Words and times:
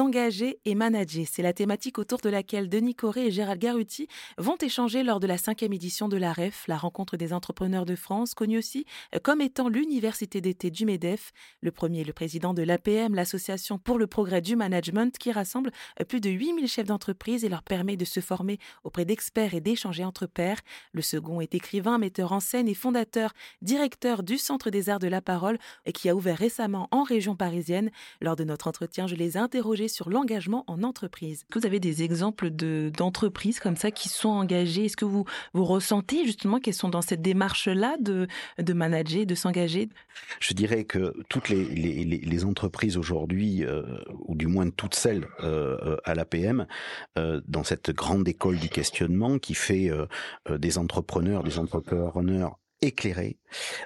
S'engager 0.00 0.58
et 0.64 0.74
manager, 0.74 1.26
c'est 1.30 1.42
la 1.42 1.52
thématique 1.52 1.98
autour 1.98 2.20
de 2.20 2.30
laquelle 2.30 2.70
Denis 2.70 2.94
Corré 2.94 3.26
et 3.26 3.30
Gérald 3.30 3.60
Garuti 3.60 4.08
vont 4.38 4.56
échanger 4.56 5.02
lors 5.02 5.20
de 5.20 5.26
la 5.26 5.36
cinquième 5.36 5.74
édition 5.74 6.08
de 6.08 6.16
la 6.16 6.32
REF, 6.32 6.64
la 6.68 6.78
rencontre 6.78 7.18
des 7.18 7.34
entrepreneurs 7.34 7.84
de 7.84 7.94
France, 7.94 8.32
connue 8.32 8.56
aussi 8.56 8.86
euh, 9.14 9.18
comme 9.22 9.42
étant 9.42 9.68
l'université 9.68 10.40
d'été 10.40 10.70
du 10.70 10.86
MEDEF. 10.86 11.32
Le 11.60 11.70
premier, 11.70 12.02
le 12.02 12.14
président 12.14 12.54
de 12.54 12.62
l'APM, 12.62 13.14
l'association 13.14 13.76
pour 13.76 13.98
le 13.98 14.06
progrès 14.06 14.40
du 14.40 14.56
management, 14.56 15.18
qui 15.18 15.32
rassemble 15.32 15.70
euh, 16.00 16.04
plus 16.06 16.22
de 16.22 16.30
8000 16.30 16.66
chefs 16.66 16.86
d'entreprise 16.86 17.44
et 17.44 17.50
leur 17.50 17.62
permet 17.62 17.98
de 17.98 18.06
se 18.06 18.20
former 18.20 18.58
auprès 18.84 19.04
d'experts 19.04 19.52
et 19.52 19.60
d'échanger 19.60 20.06
entre 20.06 20.24
pairs. 20.24 20.60
Le 20.94 21.02
second 21.02 21.42
est 21.42 21.54
écrivain, 21.54 21.98
metteur 21.98 22.32
en 22.32 22.40
scène 22.40 22.68
et 22.68 22.74
fondateur, 22.74 23.34
directeur 23.60 24.22
du 24.22 24.38
Centre 24.38 24.70
des 24.70 24.88
Arts 24.88 24.98
de 24.98 25.08
la 25.08 25.20
Parole 25.20 25.58
et 25.84 25.92
qui 25.92 26.08
a 26.08 26.16
ouvert 26.16 26.38
récemment 26.38 26.88
en 26.90 27.02
région 27.02 27.36
parisienne. 27.36 27.90
Lors 28.22 28.36
de 28.36 28.44
notre 28.44 28.66
entretien, 28.66 29.06
je 29.06 29.14
les 29.14 29.36
ai 29.36 29.40
interrogés 29.40 29.89
sur 29.90 30.10
l'engagement 30.10 30.64
en 30.66 30.82
entreprise. 30.82 31.44
Vous 31.54 31.66
avez 31.66 31.80
des 31.80 32.02
exemples 32.02 32.50
d'entreprises 32.50 33.60
comme 33.60 33.76
ça 33.76 33.90
qui 33.90 34.08
sont 34.08 34.28
engagées? 34.28 34.86
Est-ce 34.86 34.96
que 34.96 35.04
vous, 35.04 35.24
vous 35.52 35.64
ressentez 35.64 36.24
justement 36.24 36.58
qu'elles 36.60 36.74
sont 36.74 36.88
dans 36.88 37.02
cette 37.02 37.22
démarche-là 37.22 37.96
de, 38.00 38.26
de 38.58 38.72
manager, 38.72 39.26
de 39.26 39.34
s'engager? 39.34 39.88
Je 40.40 40.54
dirais 40.54 40.84
que 40.84 41.14
toutes 41.28 41.48
les, 41.48 41.64
les, 41.64 42.44
entreprises 42.44 42.96
aujourd'hui, 42.96 43.64
euh, 43.64 43.82
ou 44.26 44.34
du 44.34 44.46
moins 44.46 44.70
toutes 44.70 44.94
celles 44.94 45.26
euh, 45.42 45.96
à 46.04 46.14
l'APM, 46.14 46.66
euh, 47.18 47.40
dans 47.46 47.64
cette 47.64 47.90
grande 47.90 48.26
école 48.28 48.58
du 48.58 48.68
questionnement 48.68 49.38
qui 49.38 49.54
fait 49.54 49.90
des 50.48 50.78
entrepreneurs, 50.78 51.42
des 51.42 51.58
entrepreneurs 51.58 52.58
éclairés 52.82 53.36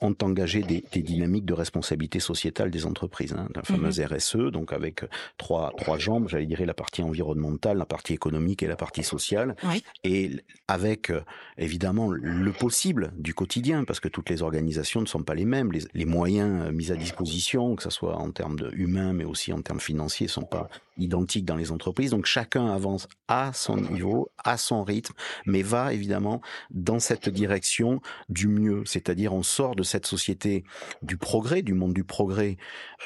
ont 0.00 0.16
engagé 0.22 0.62
des, 0.62 0.82
des, 0.92 1.02
dynamiques 1.02 1.44
de 1.44 1.52
responsabilité 1.52 2.18
sociétale 2.18 2.70
des 2.70 2.86
entreprises, 2.86 3.32
hein, 3.32 3.48
la 3.54 3.62
fameuse 3.62 4.00
mhm. 4.00 4.06
RSE, 4.06 4.50
donc 4.50 4.72
avec 4.72 5.04
trois 5.36 5.72
trois 5.76 5.98
jambes, 5.98 6.28
j'allais 6.28 6.46
dire 6.46 6.64
la 6.64 6.74
partie 6.74 7.02
environnementale, 7.02 7.78
la 7.78 7.86
partie 7.86 8.14
économique 8.14 8.62
et 8.62 8.66
la 8.66 8.76
partie 8.76 9.02
sociale, 9.02 9.54
oui. 9.64 9.84
et 10.02 10.30
avec 10.66 11.10
euh, 11.10 11.22
évidemment 11.58 12.10
le 12.10 12.52
possible 12.52 13.12
du 13.16 13.34
quotidien, 13.34 13.84
parce 13.84 14.00
que 14.00 14.08
toutes 14.08 14.30
les 14.30 14.42
organisations 14.42 15.00
ne 15.00 15.06
sont 15.06 15.22
pas 15.22 15.34
les 15.34 15.44
mêmes, 15.44 15.72
les, 15.72 15.82
les 15.94 16.04
moyens 16.04 16.66
euh, 16.66 16.72
mis 16.72 16.90
à 16.90 16.96
disposition, 16.96 17.76
que 17.76 17.82
ce 17.82 17.90
soit 17.90 18.16
en 18.16 18.30
termes 18.30 18.58
de 18.58 18.70
humains, 18.74 19.12
mais 19.12 19.24
aussi 19.24 19.52
en 19.52 19.62
termes 19.62 19.80
financiers, 19.80 20.26
sont 20.28 20.42
pas 20.42 20.68
identiques 21.02 21.44
dans 21.44 21.56
les 21.56 21.72
entreprises. 21.72 22.10
Donc 22.10 22.26
chacun 22.26 22.66
avance 22.66 23.08
à 23.28 23.52
son 23.52 23.76
niveau, 23.76 24.30
à 24.44 24.56
son 24.56 24.84
rythme, 24.84 25.14
mais 25.46 25.62
va 25.62 25.92
évidemment 25.92 26.40
dans 26.70 26.98
cette 26.98 27.28
direction 27.28 28.00
du 28.28 28.48
mieux, 28.48 28.82
c'est-à-dire 28.84 29.32
on 29.32 29.42
sort 29.42 29.76
de 29.76 29.82
cette 29.82 30.06
société 30.06 30.64
du 31.02 31.16
progrès, 31.16 31.62
du 31.62 31.74
monde 31.74 31.94
du 31.94 32.04
progrès, 32.04 32.56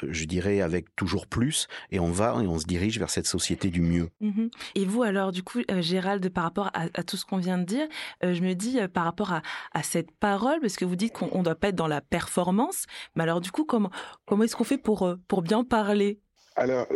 euh, 0.03 0.07
je 0.11 0.25
dirais 0.25 0.61
avec 0.61 0.95
toujours 0.95 1.27
plus, 1.27 1.67
et 1.91 1.99
on 1.99 2.11
va 2.11 2.35
et 2.41 2.47
on 2.47 2.59
se 2.59 2.65
dirige 2.65 2.99
vers 2.99 3.09
cette 3.09 3.27
société 3.27 3.69
du 3.69 3.81
mieux. 3.81 4.09
Mmh. 4.19 4.47
Et 4.75 4.85
vous 4.85 5.03
alors, 5.03 5.31
du 5.31 5.43
coup, 5.43 5.59
euh, 5.71 5.81
Gérald, 5.81 6.27
par 6.29 6.43
rapport 6.43 6.67
à, 6.73 6.87
à, 6.93 7.03
tout 7.03 7.17
ce 7.17 7.25
qu'on 7.25 7.37
vient 7.37 7.57
de 7.57 7.63
dire, 7.63 7.87
euh, 8.23 8.33
je 8.33 8.41
me 8.41 8.53
dis 8.53 8.79
par 8.93 9.03
rapport 9.03 9.31
à, 9.31 9.41
à, 9.73 9.83
cette 9.83 10.11
parole, 10.11 10.59
parce 10.61 10.75
que 10.75 10.85
vous 10.85 10.95
dites 10.95 11.13
qu'on 11.13 11.39
ne 11.39 11.43
doit 11.43 11.55
pas 11.55 11.69
être 11.69 11.75
dans 11.75 11.87
la 11.87 12.01
performance, 12.01 12.85
mais 13.15 13.23
alors 13.23 13.41
du 13.41 13.51
coup, 13.51 13.65
comment, 13.65 13.91
comment 14.25 14.43
est-ce 14.43 14.55
qu'on 14.55 14.63
fait 14.63 14.77
pour, 14.77 15.15
pour 15.27 15.41
bien 15.41 15.63
parler? 15.63 16.19
Alors, 16.55 16.87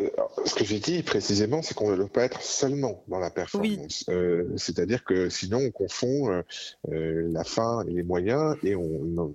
ce 0.45 0.55
que 0.55 0.63
j'ai 0.63 0.79
dit 0.79 1.03
précisément, 1.03 1.61
c'est 1.61 1.73
qu'on 1.73 1.91
ne 1.91 1.97
doit 1.97 2.07
pas 2.07 2.23
être 2.23 2.41
seulement 2.41 3.03
dans 3.07 3.19
la 3.19 3.29
performance. 3.29 4.05
Oui. 4.07 4.13
Euh, 4.13 4.45
C'est-à-dire 4.55 5.03
que 5.03 5.29
sinon, 5.29 5.59
on 5.67 5.71
confond 5.71 6.43
euh, 6.91 7.27
la 7.31 7.43
fin 7.43 7.83
et 7.85 7.91
les 7.91 8.03
moyens 8.03 8.55
et 8.63 8.75
on, 8.75 9.33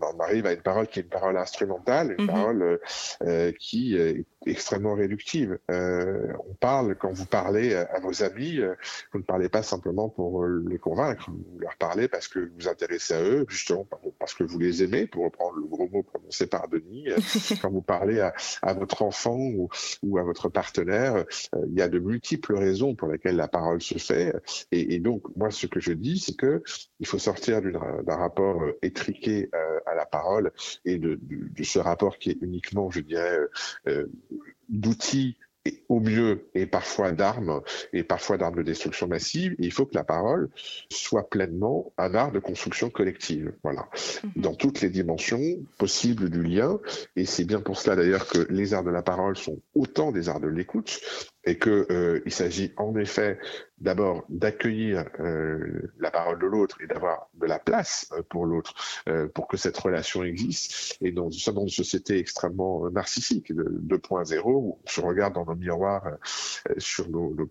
on 0.00 0.20
arrive 0.20 0.46
à 0.46 0.52
une 0.52 0.60
parole 0.60 0.86
qui 0.86 1.00
est 1.00 1.02
une 1.02 1.08
parole 1.08 1.36
instrumentale, 1.36 2.14
une 2.18 2.24
mmh. 2.24 2.28
parole 2.28 2.80
euh, 3.22 3.52
qui 3.58 3.96
est 3.96 4.24
extrêmement 4.46 4.94
réductive. 4.94 5.58
Euh, 5.70 6.32
on 6.48 6.54
parle, 6.54 6.94
quand 6.96 7.12
vous 7.12 7.26
parlez 7.26 7.74
à 7.74 7.98
vos 8.00 8.22
amis, 8.22 8.58
euh, 8.58 8.74
vous 9.12 9.20
ne 9.20 9.24
parlez 9.24 9.48
pas 9.48 9.62
simplement 9.62 10.08
pour 10.08 10.44
les 10.44 10.78
convaincre, 10.78 11.30
vous 11.30 11.58
leur 11.58 11.76
parlez 11.76 12.08
parce 12.08 12.28
que 12.28 12.40
vous 12.40 12.54
vous 12.58 12.68
intéressez 12.68 13.14
à 13.14 13.22
eux, 13.22 13.46
justement 13.48 13.86
parce 14.24 14.32
que 14.32 14.44
vous 14.44 14.58
les 14.58 14.82
aimez, 14.82 15.06
pour 15.06 15.24
reprendre 15.24 15.58
le 15.58 15.66
gros 15.66 15.86
mot 15.90 16.02
prononcé 16.02 16.46
par 16.46 16.66
Denis. 16.68 17.10
Euh, 17.10 17.18
quand 17.60 17.70
vous 17.70 17.82
parlez 17.82 18.20
à, 18.20 18.32
à 18.62 18.72
votre 18.72 19.02
enfant 19.02 19.36
ou, 19.36 19.68
ou, 20.02 20.16
à 20.16 20.22
votre 20.22 20.48
partenaire, 20.48 21.16
euh, 21.16 21.66
il 21.68 21.74
y 21.74 21.82
a 21.82 21.88
de 21.88 21.98
multiples 21.98 22.54
raisons 22.54 22.94
pour 22.94 23.08
lesquelles 23.08 23.36
la 23.36 23.48
parole 23.48 23.82
se 23.82 23.98
fait. 23.98 24.34
Et, 24.72 24.94
et 24.94 24.98
donc, 24.98 25.24
moi, 25.36 25.50
ce 25.50 25.66
que 25.66 25.78
je 25.78 25.92
dis, 25.92 26.18
c'est 26.18 26.36
que 26.36 26.62
il 27.00 27.06
faut 27.06 27.18
sortir 27.18 27.60
d'un 27.60 28.16
rapport 28.16 28.62
étriqué 28.80 29.50
à 29.84 29.94
la 29.94 30.06
parole 30.06 30.52
et 30.86 30.96
de, 30.96 31.18
de, 31.20 31.48
de, 31.50 31.62
ce 31.62 31.78
rapport 31.78 32.16
qui 32.16 32.30
est 32.30 32.38
uniquement, 32.40 32.90
je 32.90 33.00
dirais, 33.00 33.38
euh, 33.88 34.06
d'outils 34.70 35.36
au 35.94 36.00
mieux 36.00 36.48
et 36.54 36.66
parfois 36.66 37.12
d'armes 37.12 37.60
et 37.92 38.02
parfois 38.02 38.36
d'armes 38.36 38.56
de 38.56 38.62
destruction 38.62 39.06
massive. 39.06 39.52
Et 39.60 39.64
il 39.64 39.72
faut 39.72 39.86
que 39.86 39.94
la 39.94 40.02
parole 40.02 40.48
soit 40.90 41.30
pleinement 41.30 41.92
un 41.98 42.14
art 42.14 42.32
de 42.32 42.40
construction 42.40 42.90
collective. 42.90 43.52
Voilà, 43.62 43.88
mmh. 44.24 44.40
dans 44.40 44.54
toutes 44.54 44.80
les 44.80 44.90
dimensions 44.90 45.40
possibles 45.78 46.30
du 46.30 46.42
lien. 46.42 46.80
Et 47.14 47.26
c'est 47.26 47.44
bien 47.44 47.60
pour 47.60 47.78
cela 47.78 47.94
d'ailleurs 47.94 48.26
que 48.26 48.46
les 48.50 48.74
arts 48.74 48.82
de 48.82 48.90
la 48.90 49.02
parole 49.02 49.36
sont 49.36 49.60
autant 49.76 50.10
des 50.10 50.28
arts 50.28 50.40
de 50.40 50.48
l'écoute 50.48 51.00
et 51.46 51.58
que 51.58 51.86
euh, 51.90 52.20
il 52.24 52.32
s'agit 52.32 52.72
en 52.76 52.96
effet 52.96 53.38
d'abord 53.78 54.24
d'accueillir 54.28 55.04
euh, 55.20 55.92
la 55.98 56.10
parole 56.10 56.38
de 56.38 56.46
l'autre 56.46 56.78
et 56.82 56.86
d'avoir 56.86 57.28
de 57.34 57.46
la 57.46 57.58
place 57.58 58.08
euh, 58.12 58.22
pour 58.28 58.46
l'autre 58.46 58.74
euh, 59.08 59.28
pour 59.28 59.48
que 59.48 59.56
cette 59.56 59.76
relation 59.76 60.22
existe. 60.24 60.96
Et 61.00 61.12
dans, 61.12 61.28
dans 61.28 61.62
une 61.62 61.68
société 61.68 62.18
extrêmement 62.18 62.88
narcissique 62.90 63.52
de 63.52 63.64
2.0 63.64 64.40
où 64.44 64.78
on 64.82 64.88
se 64.88 65.00
regarde 65.00 65.34
dans 65.34 65.44
nos 65.44 65.54
miroirs 65.54 66.06
euh, 66.06 66.16
sur 66.78 67.08
nos, 67.08 67.34
nos, 67.34 67.48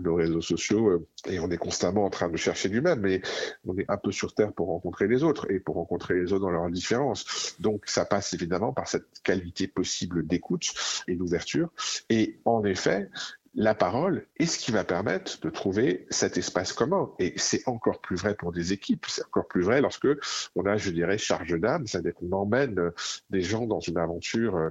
nos 0.00 0.14
réseaux 0.14 0.40
sociaux 0.40 0.88
euh, 0.88 1.06
et 1.26 1.38
on 1.38 1.50
est 1.50 1.56
constamment 1.56 2.04
en 2.04 2.10
train 2.10 2.28
de 2.28 2.36
chercher 2.36 2.68
du 2.68 2.80
même 2.80 3.00
mais 3.00 3.20
on 3.66 3.76
est 3.76 3.84
un 3.88 3.96
peu 3.96 4.12
sur 4.12 4.34
terre 4.34 4.52
pour 4.52 4.68
rencontrer 4.68 5.06
les 5.06 5.22
autres 5.22 5.50
et 5.50 5.60
pour 5.60 5.76
rencontrer 5.76 6.14
les 6.14 6.32
autres 6.32 6.44
dans 6.44 6.50
leur 6.50 6.70
différence 6.70 7.56
donc 7.60 7.82
ça 7.86 8.04
passe 8.04 8.32
évidemment 8.32 8.72
par 8.72 8.88
cette 8.88 9.06
qualité 9.22 9.66
possible 9.66 10.26
d'écoute 10.26 10.72
et 11.08 11.16
d'ouverture. 11.16 11.70
Et 12.08 12.38
en 12.44 12.64
effet 12.64 13.08
la 13.54 13.74
parole 13.74 14.26
est 14.36 14.46
ce 14.46 14.58
qui 14.58 14.72
va 14.72 14.84
permettre 14.84 15.40
de 15.40 15.50
trouver 15.50 16.06
cet 16.10 16.36
espace 16.38 16.72
commun. 16.72 17.12
Et 17.18 17.34
c'est 17.36 17.66
encore 17.68 18.00
plus 18.00 18.16
vrai 18.16 18.34
pour 18.34 18.52
des 18.52 18.72
équipes, 18.72 19.06
c'est 19.08 19.24
encore 19.24 19.46
plus 19.46 19.62
vrai 19.62 19.80
lorsque 19.80 20.08
on 20.56 20.66
a, 20.66 20.76
je 20.76 20.90
dirais, 20.90 21.18
charge 21.18 21.58
d'âme, 21.60 21.86
c'est-à-dire 21.86 22.14
qu'on 22.14 22.32
emmène 22.32 22.78
euh, 22.78 22.90
des 23.30 23.42
gens 23.42 23.66
dans 23.66 23.80
une 23.80 23.98
aventure 23.98 24.56
euh, 24.56 24.70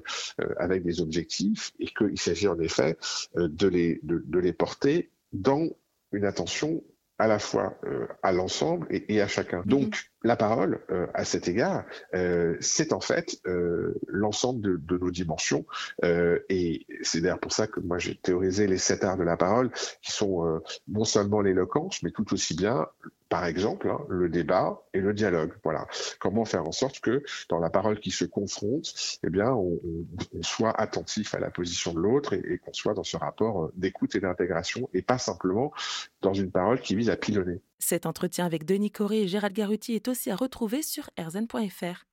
avec 0.57 0.83
des 0.83 1.01
objectifs 1.01 1.71
et 1.79 1.87
qu'il 1.87 2.19
s'agit 2.19 2.47
en 2.47 2.59
effet 2.59 2.97
euh, 3.37 3.47
de 3.47 3.67
les, 3.67 3.99
de, 4.03 4.21
de 4.25 4.39
les 4.39 4.53
porter 4.53 5.11
dans 5.31 5.67
une 6.11 6.25
attention 6.25 6.83
à 7.19 7.27
la 7.27 7.39
fois 7.39 7.77
euh, 7.85 8.07
à 8.21 8.31
l'ensemble 8.31 8.87
et, 8.89 9.15
et, 9.15 9.21
à 9.21 9.27
chacun. 9.27 9.59
Mm 9.59 9.63
-hmm. 9.63 9.67
Donc 9.69 10.12
la 10.23 10.35
parole, 10.35 10.79
euh, 10.89 11.07
à 11.13 11.25
cet 11.25 11.47
égard, 11.47 11.83
euh, 12.15 12.55
c'est 12.61 12.93
en 12.93 13.01
fait 13.01 13.39
euh, 13.45 13.93
l'ensemble 14.07 14.61
de, 14.61 14.77
de, 14.77 14.97
nos 14.97 15.11
dimensions. 15.11 15.65
Euh, 16.03 16.39
et 16.49 16.85
c'est 17.01 17.21
d'ailleurs 17.21 17.39
pour 17.39 17.51
ça 17.51 17.67
que 17.67 17.79
moi 17.79 17.97
j'ai 17.99 18.15
théorisé 18.15 18.67
les 18.67 18.77
sept 18.77 19.03
arts 19.03 19.17
de 19.17 19.23
la 19.23 19.37
parole, 19.37 19.71
qui 20.01 20.11
sont 20.11 20.45
euh, 20.45 20.59
non 20.87 21.03
seulement 21.03 21.41
l'éloquence, 21.41 22.03
mais 22.03 22.11
tout 22.11 22.33
aussi 22.33 22.55
bien 22.55 22.87
par 23.33 23.45
exemple, 23.45 23.89
hein, 23.89 23.99
le 24.09 24.29
débat 24.29 24.83
et 24.93 24.99
le 24.99 25.11
dialogue. 25.11 25.53
Voilà. 25.63 25.87
Comment 26.19 26.45
faire 26.45 26.67
en 26.67 26.71
sorte 26.71 26.99
que 26.99 27.23
dans 27.49 27.57
la 27.57 27.71
parole 27.71 27.99
qui 27.99 28.11
se 28.11 28.25
confronte, 28.25 28.93
eh 29.23 29.29
bien, 29.31 29.51
on, 29.51 29.79
on 30.37 30.43
soit 30.43 30.79
attentif 30.79 31.33
à 31.33 31.39
la 31.39 31.49
position 31.49 31.95
de 31.95 31.99
l'autre 31.99 32.33
et, 32.33 32.43
et 32.47 32.57
qu'on 32.59 32.73
soit 32.73 32.93
dans 32.93 33.03
ce 33.03 33.17
rapport 33.17 33.71
d'écoute 33.75 34.13
et 34.13 34.19
d'intégration 34.19 34.87
et 34.93 35.01
pas 35.01 35.17
simplement 35.17 35.73
dans 36.21 36.35
une 36.35 36.51
parole 36.51 36.79
qui 36.79 36.93
vise 36.95 37.09
à 37.09 37.17
pilonner. 37.17 37.59
Cet 37.85 38.05
entretien 38.05 38.45
avec 38.45 38.63
Denis 38.63 38.91
Corré 38.91 39.23
et 39.23 39.27
Gérald 39.27 39.53
Garuti 39.53 39.93
est 39.93 40.07
aussi 40.07 40.31
à 40.31 40.37
retrouver 40.37 40.81
sur 40.81 41.09
erzen.fr. 41.17 42.05